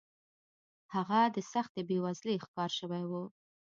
[0.93, 3.11] هغه د سختې بېوزلۍ ښکار شوی و